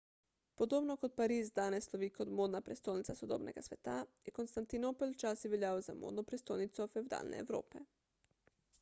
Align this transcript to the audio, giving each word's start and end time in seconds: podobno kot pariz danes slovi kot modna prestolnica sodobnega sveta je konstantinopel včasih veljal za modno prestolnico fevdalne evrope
podobno 0.59 0.93
kot 1.01 1.11
pariz 1.19 1.51
danes 1.59 1.87
slovi 1.89 2.09
kot 2.15 2.31
modna 2.39 2.61
prestolnica 2.69 3.15
sodobnega 3.19 3.65
sveta 3.67 3.97
je 4.29 4.33
konstantinopel 4.39 5.11
včasih 5.17 5.53
veljal 5.55 5.81
za 5.91 5.95
modno 6.05 6.23
prestolnico 6.33 6.93
fevdalne 6.97 7.45
evrope 7.47 7.83